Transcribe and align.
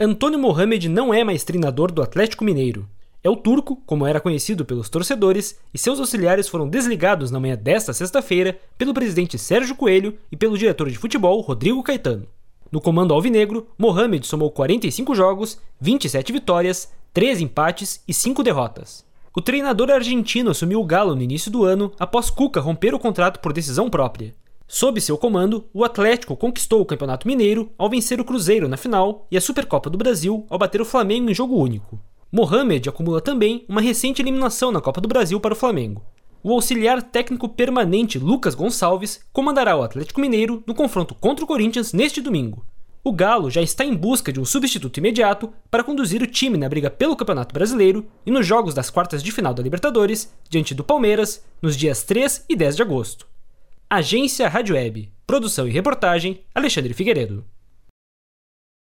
Antônio 0.00 0.38
Mohamed 0.38 0.88
não 0.88 1.12
é 1.12 1.22
mais 1.22 1.44
treinador 1.44 1.92
do 1.92 2.02
Atlético 2.02 2.44
Mineiro. 2.44 2.88
É 3.22 3.28
o 3.28 3.36
turco, 3.36 3.76
como 3.86 4.06
era 4.06 4.20
conhecido 4.20 4.64
pelos 4.64 4.88
torcedores, 4.88 5.58
e 5.72 5.78
seus 5.78 6.00
auxiliares 6.00 6.48
foram 6.48 6.68
desligados 6.68 7.30
na 7.30 7.38
manhã 7.38 7.56
desta 7.56 7.92
sexta-feira 7.92 8.58
pelo 8.76 8.94
presidente 8.94 9.38
Sérgio 9.38 9.76
Coelho 9.76 10.18
e 10.30 10.36
pelo 10.36 10.58
diretor 10.58 10.90
de 10.90 10.98
futebol 10.98 11.40
Rodrigo 11.40 11.82
Caetano. 11.82 12.26
No 12.70 12.80
comando 12.80 13.12
alvinegro, 13.12 13.68
Mohamed 13.78 14.26
somou 14.26 14.50
45 14.50 15.14
jogos, 15.14 15.60
27 15.78 16.32
vitórias, 16.32 16.90
3 17.12 17.42
empates 17.42 18.02
e 18.08 18.14
5 18.14 18.42
derrotas. 18.42 19.04
O 19.36 19.42
treinador 19.42 19.90
argentino 19.90 20.50
assumiu 20.50 20.80
o 20.80 20.86
Galo 20.86 21.14
no 21.14 21.22
início 21.22 21.50
do 21.50 21.64
ano 21.64 21.92
após 21.98 22.28
Cuca 22.30 22.60
romper 22.60 22.94
o 22.94 22.98
contrato 22.98 23.40
por 23.40 23.52
decisão 23.52 23.88
própria. 23.88 24.34
Sob 24.74 24.98
seu 25.02 25.18
comando, 25.18 25.66
o 25.74 25.84
Atlético 25.84 26.34
conquistou 26.34 26.80
o 26.80 26.86
Campeonato 26.86 27.28
Mineiro 27.28 27.70
ao 27.76 27.90
vencer 27.90 28.18
o 28.18 28.24
Cruzeiro 28.24 28.66
na 28.66 28.78
final 28.78 29.26
e 29.30 29.36
a 29.36 29.40
Supercopa 29.40 29.90
do 29.90 29.98
Brasil 29.98 30.46
ao 30.48 30.58
bater 30.58 30.80
o 30.80 30.84
Flamengo 30.86 31.30
em 31.30 31.34
jogo 31.34 31.58
único. 31.58 32.00
Mohamed 32.32 32.88
acumula 32.88 33.20
também 33.20 33.66
uma 33.68 33.82
recente 33.82 34.22
eliminação 34.22 34.72
na 34.72 34.80
Copa 34.80 34.98
do 34.98 35.06
Brasil 35.06 35.38
para 35.38 35.52
o 35.52 35.56
Flamengo. 35.56 36.02
O 36.42 36.50
auxiliar 36.54 37.02
técnico 37.02 37.50
permanente 37.50 38.18
Lucas 38.18 38.54
Gonçalves 38.54 39.20
comandará 39.30 39.76
o 39.76 39.82
Atlético 39.82 40.22
Mineiro 40.22 40.64
no 40.66 40.74
confronto 40.74 41.14
contra 41.14 41.44
o 41.44 41.48
Corinthians 41.48 41.92
neste 41.92 42.22
domingo. 42.22 42.64
O 43.04 43.12
Galo 43.12 43.50
já 43.50 43.60
está 43.60 43.84
em 43.84 43.94
busca 43.94 44.32
de 44.32 44.40
um 44.40 44.44
substituto 44.46 44.96
imediato 44.96 45.52
para 45.70 45.84
conduzir 45.84 46.22
o 46.22 46.26
time 46.26 46.56
na 46.56 46.66
briga 46.70 46.88
pelo 46.88 47.14
Campeonato 47.14 47.52
Brasileiro 47.52 48.06
e 48.24 48.30
nos 48.30 48.46
jogos 48.46 48.72
das 48.72 48.88
quartas 48.88 49.22
de 49.22 49.32
final 49.32 49.52
da 49.52 49.62
Libertadores, 49.62 50.32
diante 50.48 50.74
do 50.74 50.82
Palmeiras, 50.82 51.44
nos 51.60 51.76
dias 51.76 52.04
3 52.04 52.46
e 52.48 52.56
10 52.56 52.76
de 52.76 52.80
agosto. 52.80 53.31
Agência 53.94 54.48
Rádio 54.48 54.74
Web. 54.74 55.12
Produção 55.26 55.68
e 55.68 55.70
reportagem 55.70 56.40
Alexandre 56.54 56.94
Figueiredo. 56.94 57.44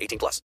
18 0.00 0.18
plus. 0.18 0.42